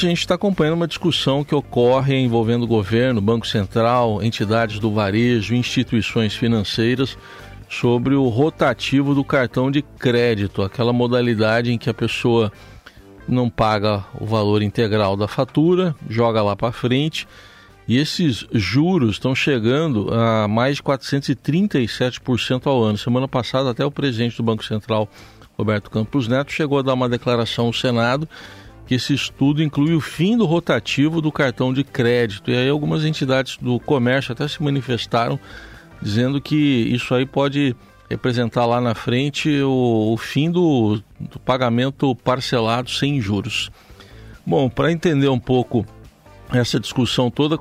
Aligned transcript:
ouvintes, 0.00 0.04
a 0.04 0.08
gente 0.08 0.18
está 0.18 0.34
acompanhando 0.34 0.74
uma 0.74 0.88
discussão 0.88 1.44
que 1.44 1.54
ocorre 1.54 2.16
envolvendo 2.16 2.62
o 2.62 2.66
governo, 2.66 3.20
Banco 3.20 3.46
Central, 3.46 4.22
entidades 4.22 4.78
do 4.78 4.90
varejo, 4.92 5.54
instituições 5.54 6.34
financeiras 6.34 7.16
sobre 7.68 8.14
o 8.14 8.28
rotativo 8.28 9.14
do 9.14 9.22
cartão 9.22 9.70
de 9.70 9.82
crédito, 9.82 10.62
aquela 10.62 10.92
modalidade 10.92 11.72
em 11.72 11.78
que 11.78 11.88
a 11.90 11.94
pessoa 11.94 12.52
não 13.28 13.48
paga 13.48 14.04
o 14.18 14.26
valor 14.26 14.62
integral 14.62 15.16
da 15.16 15.28
fatura, 15.28 15.94
joga 16.08 16.42
lá 16.42 16.56
para 16.56 16.72
frente. 16.72 17.28
E 17.86 17.96
esses 17.96 18.46
juros 18.52 19.12
estão 19.12 19.34
chegando 19.34 20.12
a 20.12 20.46
mais 20.48 20.76
de 20.76 20.82
437% 20.82 22.66
ao 22.66 22.82
ano. 22.82 22.98
Semana 22.98 23.28
passada, 23.28 23.70
até 23.70 23.84
o 23.84 23.90
presidente 23.90 24.36
do 24.36 24.42
Banco 24.42 24.64
Central, 24.64 25.08
Roberto 25.58 25.90
Campos 25.90 26.28
Neto, 26.28 26.52
chegou 26.52 26.78
a 26.78 26.82
dar 26.82 26.94
uma 26.94 27.08
declaração 27.08 27.66
ao 27.66 27.72
Senado 27.72 28.28
que 28.90 28.96
esse 28.96 29.14
estudo 29.14 29.62
inclui 29.62 29.94
o 29.94 30.00
fim 30.00 30.36
do 30.36 30.44
rotativo 30.44 31.20
do 31.20 31.30
cartão 31.30 31.72
de 31.72 31.84
crédito. 31.84 32.50
E 32.50 32.56
aí 32.56 32.68
algumas 32.68 33.04
entidades 33.04 33.56
do 33.56 33.78
comércio 33.78 34.32
até 34.32 34.48
se 34.48 34.60
manifestaram 34.60 35.38
dizendo 36.02 36.40
que 36.40 36.56
isso 36.56 37.14
aí 37.14 37.24
pode 37.24 37.76
representar 38.08 38.66
lá 38.66 38.80
na 38.80 38.92
frente 38.92 39.48
o, 39.62 40.12
o 40.12 40.16
fim 40.16 40.50
do, 40.50 41.00
do 41.20 41.38
pagamento 41.38 42.16
parcelado 42.16 42.90
sem 42.90 43.20
juros. 43.20 43.70
Bom, 44.44 44.68
para 44.68 44.90
entender 44.90 45.28
um 45.28 45.38
pouco 45.38 45.86
essa 46.52 46.80
discussão 46.80 47.30
toda, 47.30 47.56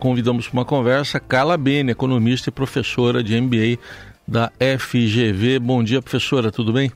convidamos 0.00 0.48
para 0.48 0.58
uma 0.58 0.64
conversa 0.64 1.20
Carla 1.20 1.56
Bene, 1.56 1.92
economista 1.92 2.48
e 2.48 2.52
professora 2.52 3.22
de 3.22 3.40
MBA 3.40 3.78
da 4.26 4.50
FGV. 4.58 5.60
Bom 5.60 5.84
dia, 5.84 6.02
professora, 6.02 6.50
tudo 6.50 6.72
bem? 6.72 6.90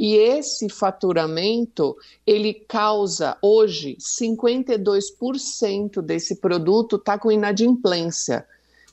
e 0.00 0.16
esse 0.16 0.70
faturamento, 0.70 1.94
ele 2.26 2.54
causa 2.54 3.36
hoje 3.42 3.98
52% 4.00 6.00
desse 6.00 6.36
produto 6.36 6.96
está 6.96 7.18
com 7.18 7.30
inadimplência. 7.30 8.46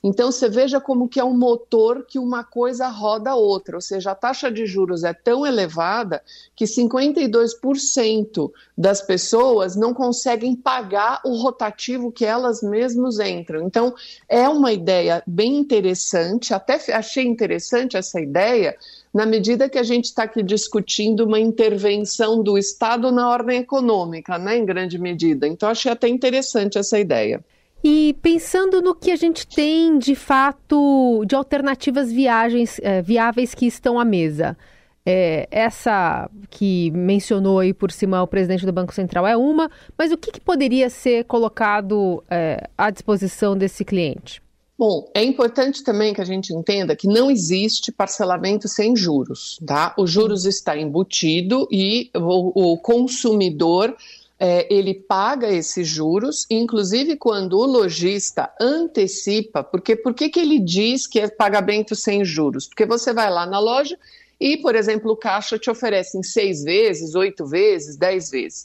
Então 0.04 0.30
você 0.30 0.50
veja 0.50 0.80
como 0.80 1.08
que 1.08 1.18
é 1.18 1.24
um 1.24 1.36
motor 1.36 2.04
que 2.06 2.18
uma 2.18 2.44
coisa 2.44 2.88
roda 2.88 3.30
a 3.30 3.36
outra, 3.36 3.76
ou 3.76 3.80
seja, 3.80 4.10
a 4.10 4.14
taxa 4.14 4.50
de 4.50 4.66
juros 4.66 5.02
é 5.02 5.14
tão 5.14 5.46
elevada 5.46 6.22
que 6.54 6.66
52% 6.66 8.50
das 8.76 9.00
pessoas 9.00 9.74
não 9.74 9.94
conseguem 9.94 10.54
pagar 10.54 11.22
o 11.24 11.34
rotativo 11.36 12.12
que 12.12 12.24
elas 12.24 12.62
mesmas 12.62 13.18
entram. 13.18 13.66
Então 13.66 13.92
é 14.28 14.48
uma 14.48 14.72
ideia 14.72 15.22
bem 15.26 15.56
interessante, 15.56 16.54
até 16.54 16.78
achei 16.92 17.26
interessante 17.26 17.96
essa 17.96 18.20
ideia, 18.20 18.76
na 19.18 19.26
medida 19.26 19.68
que 19.68 19.78
a 19.78 19.82
gente 19.82 20.04
está 20.04 20.22
aqui 20.22 20.44
discutindo 20.44 21.24
uma 21.26 21.40
intervenção 21.40 22.40
do 22.40 22.56
Estado 22.56 23.10
na 23.10 23.28
ordem 23.28 23.58
econômica, 23.58 24.38
né, 24.38 24.56
em 24.56 24.64
grande 24.64 24.96
medida. 24.96 25.44
Então, 25.48 25.68
achei 25.68 25.90
até 25.90 26.06
interessante 26.06 26.78
essa 26.78 27.00
ideia. 27.00 27.44
E 27.82 28.14
pensando 28.22 28.80
no 28.80 28.94
que 28.94 29.10
a 29.10 29.16
gente 29.16 29.44
tem 29.44 29.98
de 29.98 30.14
fato 30.14 31.24
de 31.26 31.34
alternativas 31.34 32.12
viagens, 32.12 32.78
é, 32.80 33.02
viáveis 33.02 33.56
que 33.56 33.66
estão 33.66 33.98
à 33.98 34.04
mesa. 34.04 34.56
É, 35.04 35.48
essa 35.50 36.30
que 36.48 36.92
mencionou 36.92 37.58
aí 37.58 37.74
por 37.74 37.90
cima 37.90 38.22
o 38.22 38.26
presidente 38.28 38.64
do 38.64 38.72
Banco 38.72 38.94
Central 38.94 39.26
é 39.26 39.36
uma, 39.36 39.68
mas 39.98 40.12
o 40.12 40.16
que, 40.16 40.30
que 40.30 40.40
poderia 40.40 40.88
ser 40.88 41.24
colocado 41.24 42.22
é, 42.30 42.68
à 42.78 42.88
disposição 42.88 43.58
desse 43.58 43.84
cliente? 43.84 44.40
Bom, 44.78 45.10
é 45.12 45.24
importante 45.24 45.82
também 45.82 46.14
que 46.14 46.20
a 46.20 46.24
gente 46.24 46.54
entenda 46.54 46.94
que 46.94 47.08
não 47.08 47.28
existe 47.28 47.90
parcelamento 47.90 48.68
sem 48.68 48.94
juros, 48.94 49.58
tá? 49.66 49.92
O 49.98 50.06
juros 50.06 50.44
está 50.44 50.78
embutido 50.78 51.66
e 51.68 52.08
o, 52.14 52.74
o 52.74 52.78
consumidor 52.78 53.96
é, 54.38 54.72
ele 54.72 54.94
paga 54.94 55.48
esses 55.48 55.88
juros, 55.88 56.46
inclusive 56.48 57.16
quando 57.16 57.58
o 57.58 57.66
lojista 57.66 58.52
antecipa, 58.60 59.64
porque 59.64 59.96
por 59.96 60.14
que, 60.14 60.28
que 60.28 60.38
ele 60.38 60.60
diz 60.60 61.08
que 61.08 61.18
é 61.18 61.28
pagamento 61.28 61.96
sem 61.96 62.24
juros? 62.24 62.68
Porque 62.68 62.86
você 62.86 63.12
vai 63.12 63.28
lá 63.28 63.44
na 63.46 63.58
loja 63.58 63.98
e, 64.40 64.56
por 64.58 64.76
exemplo, 64.76 65.10
o 65.10 65.16
caixa 65.16 65.58
te 65.58 65.68
oferece 65.68 66.16
em 66.16 66.22
seis 66.22 66.62
vezes, 66.62 67.16
oito 67.16 67.44
vezes, 67.44 67.96
dez 67.96 68.30
vezes. 68.30 68.64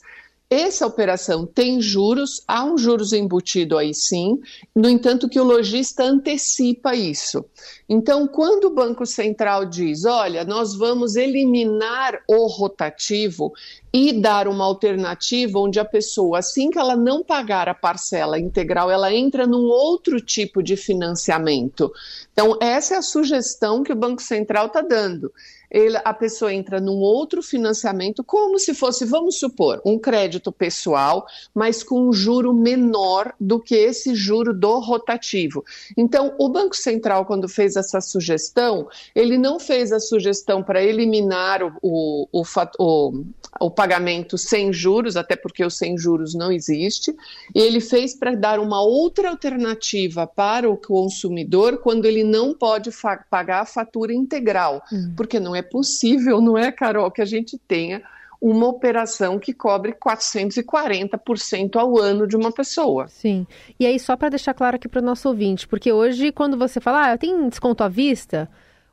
Essa 0.54 0.86
operação 0.86 1.48
tem 1.48 1.82
juros, 1.82 2.44
há 2.48 2.64
um 2.64 2.78
juros 2.78 3.12
embutido 3.12 3.76
aí 3.76 3.92
sim, 3.92 4.40
no 4.76 4.88
entanto 4.88 5.28
que 5.28 5.40
o 5.40 5.44
lojista 5.44 6.04
antecipa 6.04 6.96
isso. 6.96 7.44
Então, 7.90 8.28
quando 8.28 8.66
o 8.66 8.74
Banco 8.74 9.04
Central 9.04 9.66
diz, 9.66 10.06
olha, 10.06 10.46
nós 10.46 10.76
vamos 10.76 11.16
eliminar 11.16 12.22
o 12.28 12.46
rotativo 12.46 13.52
e 13.92 14.14
dar 14.14 14.48
uma 14.48 14.64
alternativa 14.64 15.58
onde 15.58 15.80
a 15.80 15.86
pessoa, 15.86 16.38
assim 16.38 16.70
que 16.70 16.78
ela 16.78 16.96
não 16.96 17.24
pagar 17.24 17.68
a 17.68 17.74
parcela 17.74 18.38
integral, 18.38 18.92
ela 18.92 19.12
entra 19.12 19.48
num 19.48 19.66
outro 19.66 20.22
tipo 20.22 20.62
de 20.62 20.78
financiamento. 20.78 21.92
Então, 22.32 22.60
essa 22.62 22.94
é 22.94 22.98
a 22.98 23.02
sugestão 23.02 23.82
que 23.82 23.92
o 23.92 23.96
Banco 23.96 24.22
Central 24.22 24.68
está 24.68 24.82
dando 24.82 25.32
ele, 25.74 26.00
a 26.06 26.14
pessoa 26.14 26.54
entra 26.54 26.80
num 26.80 27.00
outro 27.00 27.42
financiamento, 27.42 28.24
como 28.24 28.60
se 28.60 28.76
fosse, 28.76 29.06
vamos 29.06 29.40
supor, 29.40 29.82
um 29.84 29.98
crédito 29.98 30.52
pessoal, 30.52 31.26
mas 31.54 31.82
com 31.82 32.08
um 32.08 32.14
juro 32.14 32.54
menor 32.54 33.34
do 33.40 33.60
que 33.60 33.74
esse 33.74 34.14
juro 34.14 34.54
do 34.54 34.80
rotativo. 34.80 35.66
Então, 35.98 36.36
o 36.38 36.48
Banco 36.48 36.76
Central, 36.76 37.26
quando 37.26 37.50
fez 37.50 37.76
essa 37.76 38.00
sugestão, 38.00 38.88
ele 39.16 39.36
não 39.36 39.60
fez 39.60 39.92
a 39.92 40.00
sugestão 40.00 40.62
para 40.62 40.84
eliminar 40.84 41.64
o, 41.82 42.30
o, 42.32 42.44
o, 42.78 43.24
o, 43.60 43.72
pagamento 43.72 44.38
sem 44.38 44.72
juros, 44.72 45.18
até 45.18 45.36
porque 45.36 45.66
o 45.66 45.72
sem 45.72 45.98
juros 45.98 46.36
não 46.36 46.52
existe, 46.52 47.16
e 47.56 47.60
ele 47.60 47.80
fez 47.80 48.16
para 48.16 48.36
dar 48.36 48.60
uma 48.60 48.84
outra 48.84 49.32
alternativa 49.32 50.28
para 50.28 50.70
o 50.70 50.78
consumidor 50.78 51.80
quando 51.80 52.06
ele 52.06 52.24
não 52.24 52.54
pode 52.54 52.92
pagar 53.30 53.62
a 53.62 53.66
fatura 53.66 54.14
integral, 54.14 54.84
hum. 54.92 55.14
porque 55.18 55.40
não 55.40 55.56
é 55.56 55.63
possível, 55.64 56.40
não 56.42 56.58
é, 56.58 56.72
Carol, 56.72 57.10
que 57.10 57.22
a 57.22 57.26
gente 57.26 57.58
tenha 57.58 58.02
uma 58.44 58.68
operação 58.68 59.40
que 59.40 59.54
cobre 59.54 59.94
440% 59.94 61.78
ao 61.78 61.98
ano 61.98 62.28
de 62.28 62.36
uma 62.36 62.52
pessoa. 62.52 63.08
Sim. 63.08 63.48
E 63.80 63.86
aí, 63.86 63.98
só 63.98 64.18
para 64.18 64.30
deixar 64.30 64.54
claro 64.54 64.76
aqui 64.76 64.90
para 64.90 65.02
o 65.02 65.06
nosso 65.06 65.30
ouvinte, 65.30 65.66
porque 65.66 65.94
hoje, 65.94 66.30
quando 66.34 66.58
você 66.58 66.82
fala, 66.82 67.06
ah, 67.06 67.12
eu 67.14 67.18
tenho 67.18 67.50
desconto 67.50 67.86
à 67.86 67.88
vista, 67.88 68.50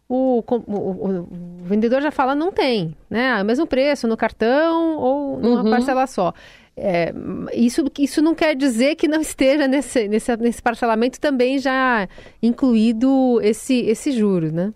o, 0.09 0.45
o, 0.47 0.55
o, 0.57 1.21
o, 1.21 1.29
vendedor 1.63 2.01
já 2.01 2.13
fala, 2.13 2.35
não 2.35 2.53
tem, 2.53 2.97
né? 3.09 3.41
É 3.41 3.43
o 3.43 3.45
mesmo 3.45 3.67
preço 3.67 4.07
no 4.07 4.17
cartão 4.17 4.97
ou 4.99 5.41
numa 5.41 5.65
uhum. 5.65 5.71
parcela 5.71 6.07
só. 6.07 6.33
É, 6.77 7.13
isso, 7.53 7.84
isso 7.99 8.23
não 8.23 8.34
quer 8.34 8.55
dizer 8.55 8.95
que 8.95 9.09
não 9.09 9.21
esteja 9.21 9.66
nesse, 9.66 10.09
nesse, 10.09 10.37
nesse 10.37 10.63
parcelamento 10.63 11.21
também 11.21 11.59
já 11.59 12.09
incluído 12.43 13.41
esse, 13.43 13.81
esse 13.81 14.13
juros, 14.13 14.53
né? 14.53 14.73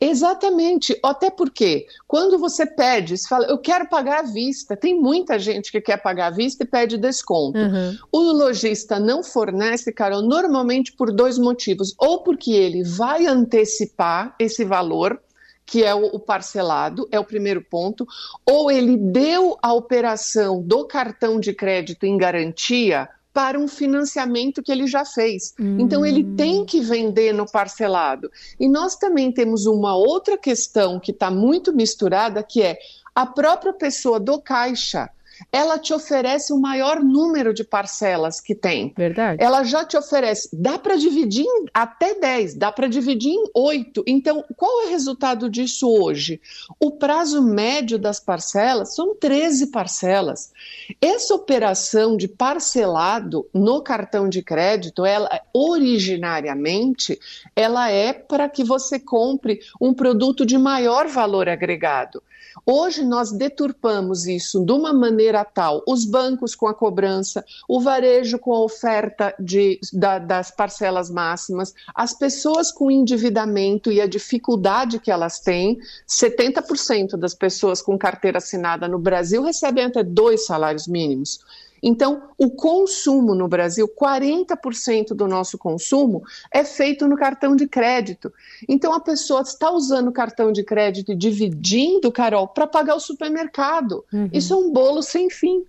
Exatamente, 0.00 0.98
até 1.02 1.28
porque 1.28 1.86
quando 2.08 2.38
você 2.38 2.64
pede, 2.64 3.18
você 3.18 3.28
fala, 3.28 3.46
eu 3.46 3.58
quero 3.58 3.86
pagar 3.86 4.20
à 4.20 4.22
vista, 4.22 4.74
tem 4.74 4.98
muita 4.98 5.38
gente 5.38 5.70
que 5.70 5.78
quer 5.78 5.98
pagar 5.98 6.28
à 6.28 6.30
vista 6.30 6.64
e 6.64 6.66
pede 6.66 6.96
desconto. 6.96 7.58
Uhum. 7.58 7.98
O 8.10 8.32
lojista 8.32 8.98
não 8.98 9.22
fornece, 9.22 9.92
Carol, 9.92 10.22
normalmente 10.22 10.92
por 10.92 11.12
dois 11.12 11.36
motivos. 11.36 11.94
Ou 11.98 12.22
porque 12.22 12.50
ele 12.50 12.82
vai 12.82 13.26
antecipar 13.26 14.34
esse 14.38 14.64
valor, 14.64 15.20
que 15.66 15.84
é 15.84 15.94
o, 15.94 16.18
parcelado, 16.18 17.06
é 17.12 17.20
o 17.20 17.24
primeiro 17.24 17.62
ponto, 17.62 18.06
ou 18.44 18.70
ele 18.70 18.96
deu 18.96 19.58
a 19.62 19.74
operação 19.74 20.62
do 20.62 20.86
cartão 20.86 21.38
de 21.38 21.52
crédito 21.52 22.04
em 22.04 22.16
garantia 22.16 23.06
para 23.32 23.58
um 23.58 23.68
financiamento 23.68 24.62
que 24.62 24.72
ele 24.72 24.86
já 24.86 25.04
fez. 25.04 25.54
Hum. 25.58 25.78
Então, 25.80 26.04
ele 26.04 26.24
tem 26.36 26.64
que 26.64 26.80
vender 26.80 27.32
no 27.32 27.50
parcelado. 27.50 28.30
E 28.58 28.68
nós 28.68 28.96
também 28.96 29.30
temos 29.30 29.66
uma 29.66 29.96
outra 29.96 30.36
questão 30.36 30.98
que 30.98 31.12
está 31.12 31.30
muito 31.30 31.72
misturada, 31.72 32.42
que 32.42 32.62
é 32.62 32.78
a 33.14 33.26
própria 33.26 33.72
pessoa 33.72 34.18
do 34.18 34.40
caixa 34.40 35.10
ela 35.52 35.78
te 35.78 35.92
oferece 35.92 36.52
o 36.52 36.60
maior 36.60 37.02
número 37.02 37.52
de 37.52 37.64
parcelas 37.64 38.40
que 38.40 38.54
tem. 38.54 38.92
Verdade. 38.96 39.42
Ela 39.42 39.62
já 39.64 39.84
te 39.84 39.96
oferece, 39.96 40.48
dá 40.52 40.78
para 40.78 40.96
dividir 40.96 41.44
em 41.44 41.66
até 41.72 42.14
10, 42.14 42.54
dá 42.54 42.72
para 42.72 42.88
dividir 42.88 43.32
em 43.32 43.44
8. 43.54 44.04
Então, 44.06 44.44
qual 44.56 44.82
é 44.82 44.86
o 44.86 44.90
resultado 44.90 45.48
disso 45.48 45.88
hoje? 45.88 46.40
O 46.78 46.92
prazo 46.92 47.42
médio 47.42 47.98
das 47.98 48.20
parcelas 48.20 48.94
são 48.94 49.14
13 49.14 49.68
parcelas. 49.68 50.52
Essa 51.00 51.34
operação 51.34 52.16
de 52.16 52.28
parcelado 52.28 53.46
no 53.52 53.82
cartão 53.82 54.28
de 54.28 54.42
crédito, 54.42 55.04
ela 55.04 55.28
originariamente, 55.52 57.18
ela 57.54 57.90
é 57.90 58.12
para 58.12 58.48
que 58.48 58.64
você 58.64 58.98
compre 58.98 59.60
um 59.80 59.92
produto 59.92 60.44
de 60.44 60.58
maior 60.58 61.06
valor 61.08 61.48
agregado. 61.48 62.22
Hoje 62.64 63.04
nós 63.04 63.32
deturpamos 63.32 64.26
isso 64.26 64.64
de 64.64 64.72
uma 64.72 64.92
maneira 64.92 65.44
tal, 65.44 65.82
os 65.86 66.04
bancos 66.04 66.54
com 66.54 66.66
a 66.66 66.74
cobrança, 66.74 67.44
o 67.68 67.80
varejo 67.80 68.38
com 68.38 68.52
a 68.52 68.60
oferta 68.60 69.34
de, 69.38 69.78
da, 69.92 70.18
das 70.18 70.50
parcelas 70.50 71.10
máximas, 71.10 71.74
as 71.94 72.12
pessoas 72.12 72.70
com 72.70 72.90
endividamento 72.90 73.90
e 73.90 74.00
a 74.00 74.06
dificuldade 74.06 74.98
que 74.98 75.10
elas 75.10 75.40
têm, 75.40 75.78
70% 76.08 77.16
das 77.16 77.34
pessoas 77.34 77.80
com 77.80 77.98
carteira 77.98 78.38
assinada 78.38 78.88
no 78.88 78.98
Brasil 78.98 79.42
recebem 79.42 79.84
até 79.84 80.02
dois 80.02 80.46
salários 80.46 80.86
mínimos. 80.86 81.40
Então, 81.82 82.30
o 82.36 82.50
consumo 82.50 83.34
no 83.34 83.48
Brasil, 83.48 83.88
40% 83.88 85.14
do 85.14 85.26
nosso 85.26 85.56
consumo 85.56 86.22
é 86.52 86.64
feito 86.64 87.06
no 87.08 87.16
cartão 87.16 87.56
de 87.56 87.66
crédito. 87.66 88.32
Então, 88.68 88.92
a 88.92 89.00
pessoa 89.00 89.42
está 89.42 89.70
usando 89.70 90.08
o 90.08 90.12
cartão 90.12 90.52
de 90.52 90.62
crédito 90.62 91.12
e 91.12 91.16
dividindo, 91.16 92.12
Carol, 92.12 92.48
para 92.48 92.66
pagar 92.66 92.94
o 92.94 93.00
supermercado. 93.00 94.04
Uhum. 94.12 94.28
Isso 94.32 94.52
é 94.52 94.56
um 94.56 94.72
bolo 94.72 95.02
sem 95.02 95.30
fim. 95.30 95.64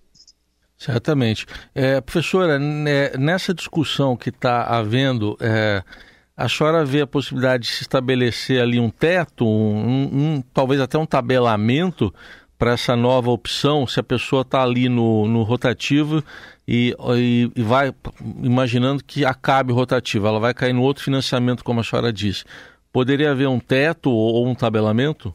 Certamente. 0.77 1.45
É, 1.75 2.01
professora, 2.01 2.57
né, 2.57 3.11
nessa 3.11 3.53
discussão 3.53 4.17
que 4.17 4.29
está 4.29 4.63
havendo, 4.63 5.37
é, 5.39 5.83
a 6.35 6.49
senhora 6.49 6.83
vê 6.83 7.01
a 7.01 7.07
possibilidade 7.07 7.67
de 7.67 7.69
se 7.69 7.83
estabelecer 7.83 8.59
ali 8.59 8.79
um 8.79 8.89
teto, 8.89 9.45
um, 9.45 10.37
um, 10.37 10.43
talvez 10.53 10.81
até 10.81 10.97
um 10.97 11.05
tabelamento 11.05 12.11
para 12.61 12.73
essa 12.73 12.95
nova 12.95 13.31
opção, 13.31 13.87
se 13.87 13.99
a 13.99 14.03
pessoa 14.03 14.43
está 14.43 14.61
ali 14.61 14.87
no, 14.87 15.27
no 15.27 15.41
rotativo 15.41 16.23
e, 16.67 16.95
e, 17.17 17.51
e, 17.55 17.63
vai 17.63 17.91
imaginando 18.43 19.03
que 19.03 19.25
acabe 19.25 19.71
o 19.71 19.75
rotativo, 19.75 20.27
ela 20.27 20.39
vai 20.39 20.53
cair 20.53 20.71
no 20.71 20.83
outro 20.83 21.03
financiamento, 21.03 21.63
como 21.63 21.79
a 21.79 21.83
senhora 21.83 22.13
disse. 22.13 22.45
Poderia 22.93 23.31
haver 23.31 23.47
um 23.47 23.59
teto 23.59 24.11
ou 24.11 24.47
um 24.47 24.53
tabelamento? 24.53 25.33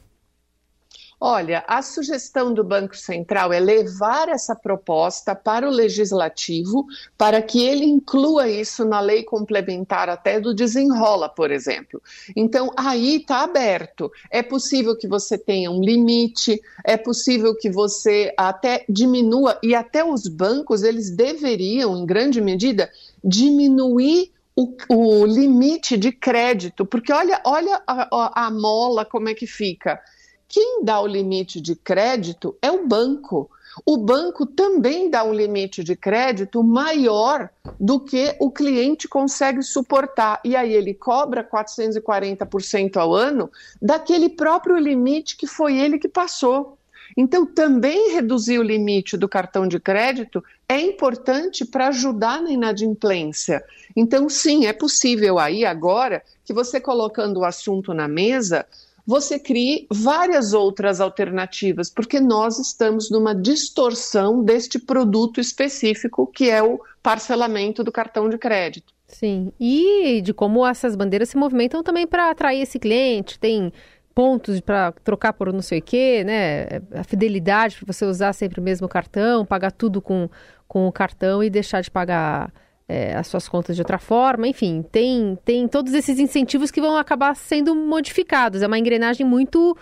Olha, 1.18 1.64
a 1.66 1.80
sugestão 1.80 2.52
do 2.52 2.62
Banco 2.62 2.94
Central 2.94 3.50
é 3.50 3.58
levar 3.58 4.28
essa 4.28 4.54
proposta 4.54 5.34
para 5.34 5.66
o 5.66 5.72
legislativo 5.72 6.84
para 7.16 7.40
que 7.40 7.64
ele 7.64 7.86
inclua 7.86 8.50
isso 8.50 8.84
na 8.84 9.00
lei 9.00 9.22
complementar 9.22 10.10
até 10.10 10.38
do 10.38 10.54
desenrola, 10.54 11.26
por 11.26 11.50
exemplo. 11.50 12.02
Então, 12.36 12.70
aí 12.76 13.16
está 13.16 13.44
aberto. 13.44 14.12
É 14.30 14.42
possível 14.42 14.94
que 14.94 15.08
você 15.08 15.38
tenha 15.38 15.70
um 15.70 15.80
limite, 15.80 16.60
é 16.84 16.98
possível 16.98 17.56
que 17.56 17.70
você 17.70 18.34
até 18.36 18.84
diminua, 18.86 19.58
e 19.62 19.74
até 19.74 20.04
os 20.04 20.28
bancos, 20.28 20.82
eles 20.82 21.10
deveriam, 21.10 21.96
em 21.96 22.04
grande 22.04 22.42
medida, 22.42 22.90
diminuir 23.24 24.32
o, 24.54 24.74
o, 24.88 25.26
limite 25.26 25.96
de 25.96 26.10
crédito, 26.10 26.86
porque 26.86 27.12
olha, 27.12 27.40
olha 27.44 27.82
a, 27.86 28.08
a, 28.10 28.46
a, 28.46 28.50
mola 28.50 29.04
como 29.04 29.28
é 29.28 29.34
que 29.34 29.46
fica. 29.46 30.00
Quem 30.48 30.84
dá 30.84 31.00
o 31.00 31.06
limite 31.06 31.60
de 31.60 31.74
crédito 31.74 32.56
é 32.62 32.70
o 32.70 32.86
banco. 32.86 33.50
O 33.84 33.98
banco 33.98 34.46
também 34.46 35.10
dá 35.10 35.22
um 35.22 35.34
limite 35.34 35.84
de 35.84 35.94
crédito 35.94 36.62
maior 36.62 37.50
do 37.78 38.00
que 38.00 38.34
o 38.40 38.50
cliente 38.50 39.06
consegue 39.06 39.62
suportar. 39.62 40.40
E 40.44 40.56
aí 40.56 40.72
ele 40.72 40.94
cobra 40.94 41.44
440% 41.44 42.96
ao 42.96 43.14
ano 43.14 43.50
daquele 43.82 44.30
próprio 44.30 44.78
limite 44.78 45.36
que 45.36 45.46
foi 45.46 45.76
ele 45.76 45.98
que 45.98 46.08
passou. 46.08 46.78
Então, 47.16 47.46
também 47.46 48.12
reduzir 48.12 48.58
o 48.58 48.62
limite 48.62 49.16
do 49.16 49.28
cartão 49.28 49.68
de 49.68 49.78
crédito 49.78 50.42
é 50.68 50.80
importante 50.80 51.64
para 51.64 51.88
ajudar 51.88 52.42
na 52.42 52.50
inadimplência. 52.50 53.62
Então, 53.94 54.28
sim, 54.28 54.66
é 54.66 54.72
possível 54.72 55.38
aí 55.38 55.64
agora 55.64 56.22
que 56.44 56.52
você 56.52 56.80
colocando 56.80 57.40
o 57.40 57.44
assunto 57.44 57.94
na 57.94 58.08
mesa, 58.08 58.66
você 59.06 59.38
crie 59.38 59.86
várias 59.90 60.52
outras 60.52 61.00
alternativas, 61.00 61.88
porque 61.88 62.18
nós 62.18 62.58
estamos 62.58 63.10
numa 63.10 63.34
distorção 63.34 64.42
deste 64.42 64.78
produto 64.78 65.40
específico 65.40 66.26
que 66.26 66.50
é 66.50 66.62
o 66.62 66.80
parcelamento 67.02 67.84
do 67.84 67.92
cartão 67.92 68.28
de 68.28 68.36
crédito. 68.36 68.92
Sim, 69.06 69.52
e 69.60 70.20
de 70.20 70.34
como 70.34 70.66
essas 70.66 70.96
bandeiras 70.96 71.28
se 71.28 71.36
movimentam 71.36 71.82
também 71.82 72.06
para 72.06 72.30
atrair 72.30 72.62
esse 72.62 72.78
cliente, 72.78 73.38
tem 73.38 73.72
pontos 74.12 74.60
para 74.60 74.90
trocar 75.04 75.32
por 75.34 75.52
não 75.52 75.62
sei 75.62 75.78
o 75.78 75.82
quê, 75.82 76.24
né? 76.24 76.66
A 76.92 77.04
fidelidade 77.04 77.76
para 77.76 77.92
você 77.92 78.04
usar 78.04 78.32
sempre 78.32 78.58
o 78.58 78.62
mesmo 78.62 78.88
cartão, 78.88 79.44
pagar 79.44 79.70
tudo 79.70 80.02
com, 80.02 80.28
com 80.66 80.88
o 80.88 80.92
cartão 80.92 81.44
e 81.44 81.50
deixar 81.50 81.82
de 81.82 81.90
pagar 81.90 82.52
é, 82.88 83.14
as 83.16 83.26
suas 83.26 83.48
contas 83.48 83.74
de 83.74 83.82
outra 83.82 83.98
forma, 83.98 84.46
enfim, 84.46 84.84
tem, 84.90 85.38
tem 85.44 85.66
todos 85.66 85.92
esses 85.92 86.18
incentivos 86.18 86.70
que 86.70 86.80
vão 86.80 86.96
acabar 86.96 87.34
sendo 87.34 87.74
modificados. 87.74 88.62
É 88.62 88.66
uma 88.66 88.78
engrenagem 88.78 89.26
muito, 89.26 89.76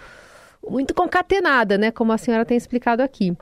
muito 0.66 0.94
concatenada, 0.94 1.76
né? 1.76 1.90
Como 1.90 2.12
a 2.12 2.18
senhora 2.18 2.44
tem 2.44 2.56
explicado 2.56 3.02
aqui. 3.02 3.36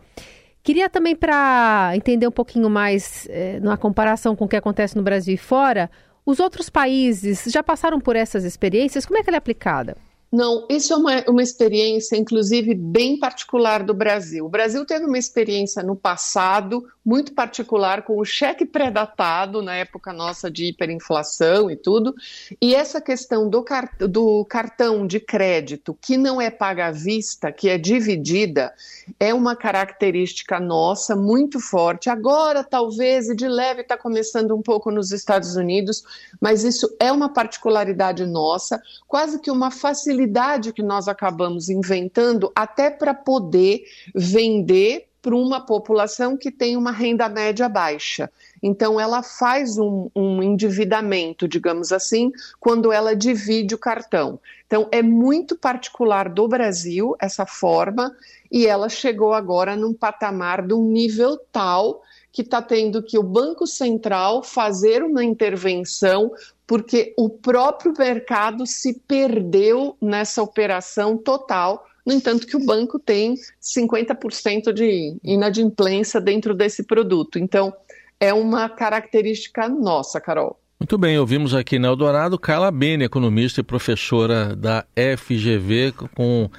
Queria 0.62 0.88
também, 0.88 1.16
para 1.16 1.92
entender 1.94 2.26
um 2.26 2.32
pouquinho 2.32 2.70
mais 2.70 3.26
é, 3.30 3.58
na 3.60 3.76
comparação 3.76 4.36
com 4.36 4.44
o 4.44 4.48
que 4.48 4.56
acontece 4.56 4.96
no 4.96 5.02
Brasil 5.02 5.34
e 5.34 5.38
fora, 5.38 5.90
os 6.24 6.38
outros 6.38 6.70
países 6.70 7.44
já 7.48 7.62
passaram 7.62 8.00
por 8.00 8.14
essas 8.14 8.44
experiências? 8.44 9.04
Como 9.04 9.18
é 9.18 9.22
que 9.22 9.30
ela 9.30 9.36
é 9.36 9.38
aplicada? 9.38 9.96
Não, 10.32 10.66
isso 10.70 10.94
é 10.94 10.96
uma, 10.96 11.24
uma 11.28 11.42
experiência, 11.42 12.16
inclusive, 12.16 12.74
bem 12.74 13.18
particular 13.18 13.82
do 13.82 13.92
Brasil. 13.92 14.46
O 14.46 14.48
Brasil 14.48 14.82
teve 14.86 15.04
uma 15.04 15.18
experiência 15.18 15.82
no 15.82 15.94
passado 15.94 16.88
muito 17.04 17.34
particular 17.34 18.02
com 18.02 18.16
o 18.18 18.24
cheque 18.24 18.64
pré-datado, 18.64 19.60
na 19.60 19.74
época 19.74 20.10
nossa 20.10 20.50
de 20.50 20.66
hiperinflação 20.66 21.70
e 21.70 21.76
tudo, 21.76 22.14
e 22.62 22.74
essa 22.74 23.00
questão 23.00 23.50
do, 23.50 23.62
do 24.08 24.44
cartão 24.46 25.06
de 25.06 25.20
crédito, 25.20 25.98
que 26.00 26.16
não 26.16 26.40
é 26.40 26.48
paga 26.48 26.86
à 26.86 26.90
vista, 26.92 27.52
que 27.52 27.68
é 27.68 27.76
dividida, 27.76 28.72
é 29.20 29.34
uma 29.34 29.54
característica 29.54 30.58
nossa 30.58 31.14
muito 31.14 31.60
forte. 31.60 32.08
Agora, 32.08 32.64
talvez, 32.64 33.28
e 33.28 33.34
de 33.34 33.48
leve 33.48 33.82
está 33.82 33.98
começando 33.98 34.54
um 34.56 34.62
pouco 34.62 34.90
nos 34.90 35.10
Estados 35.10 35.56
Unidos, 35.56 36.04
mas 36.40 36.64
isso 36.64 36.88
é 36.98 37.12
uma 37.12 37.28
particularidade 37.28 38.24
nossa, 38.24 38.80
quase 39.06 39.40
que 39.40 39.50
uma 39.50 39.70
facilidade 39.70 40.21
facilidade 40.22 40.72
que 40.72 40.82
nós 40.82 41.08
acabamos 41.08 41.68
inventando 41.68 42.52
até 42.54 42.90
para 42.90 43.12
poder 43.12 43.84
vender 44.14 45.06
para 45.20 45.36
uma 45.36 45.60
população 45.60 46.36
que 46.36 46.50
tem 46.50 46.76
uma 46.76 46.90
renda 46.90 47.28
média 47.28 47.68
baixa. 47.68 48.28
Então, 48.60 48.98
ela 48.98 49.22
faz 49.22 49.78
um, 49.78 50.10
um, 50.16 50.42
endividamento, 50.42 51.46
digamos 51.46 51.92
assim, 51.92 52.32
quando 52.58 52.90
ela 52.90 53.14
divide 53.14 53.72
o 53.74 53.78
cartão. 53.78 54.40
Então, 54.66 54.88
é 54.90 55.00
muito 55.00 55.56
particular 55.56 56.28
do 56.28 56.48
Brasil 56.48 57.14
essa 57.20 57.46
forma, 57.46 58.16
e 58.50 58.66
ela 58.66 58.88
chegou 58.88 59.32
agora 59.32 59.76
num 59.76 59.94
patamar 59.94 60.66
de 60.66 60.74
um 60.74 60.84
nível 60.90 61.38
tal 61.52 62.02
que 62.32 62.42
está 62.42 62.62
tendo 62.62 63.02
que 63.02 63.18
o 63.18 63.22
Banco 63.22 63.66
Central 63.66 64.42
fazer 64.42 65.02
uma 65.02 65.22
intervenção 65.22 66.32
porque 66.66 67.12
o 67.18 67.28
próprio 67.28 67.92
mercado 67.96 68.66
se 68.66 68.98
perdeu 69.06 69.94
nessa 70.00 70.42
operação 70.42 71.18
total. 71.18 71.86
No 72.04 72.14
entanto, 72.14 72.46
que 72.46 72.56
o 72.56 72.64
banco 72.64 72.98
tem 72.98 73.34
50% 73.60 74.72
de 74.72 75.16
inadimplência 75.22 76.20
dentro 76.20 76.54
desse 76.54 76.84
produto. 76.84 77.38
Então, 77.38 77.72
é 78.18 78.32
uma 78.32 78.68
característica 78.68 79.68
nossa, 79.68 80.20
Carol. 80.20 80.58
Muito 80.80 80.96
bem, 80.98 81.18
ouvimos 81.18 81.54
aqui 81.54 81.78
na 81.78 81.88
Eldorado 81.88 82.38
Carla 82.38 82.70
Bene, 82.70 83.04
economista 83.04 83.60
e 83.60 83.64
professora 83.64 84.56
da 84.56 84.84
FGV, 84.96 85.92
com 86.14 86.50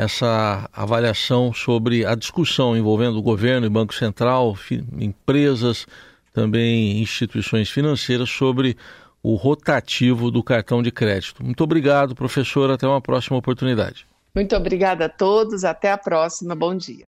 essa 0.00 0.66
avaliação 0.72 1.52
sobre 1.52 2.06
a 2.06 2.14
discussão 2.14 2.74
envolvendo 2.74 3.18
o 3.18 3.22
governo 3.22 3.66
e 3.66 3.70
Banco 3.70 3.94
Central, 3.94 4.56
empresas, 4.98 5.86
também 6.32 7.02
instituições 7.02 7.68
financeiras 7.68 8.30
sobre 8.30 8.78
o 9.22 9.34
rotativo 9.34 10.30
do 10.30 10.42
cartão 10.42 10.82
de 10.82 10.90
crédito. 10.90 11.44
Muito 11.44 11.62
obrigado, 11.62 12.14
professor. 12.14 12.70
Até 12.70 12.86
uma 12.86 13.02
próxima 13.02 13.36
oportunidade. 13.36 14.06
Muito 14.34 14.56
obrigada 14.56 15.04
a 15.04 15.08
todos. 15.08 15.64
Até 15.64 15.92
a 15.92 15.98
próxima. 15.98 16.54
Bom 16.54 16.74
dia. 16.74 17.06